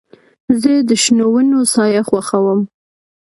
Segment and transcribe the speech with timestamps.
[0.61, 2.59] زه د شنو ونو سایه خوښوم.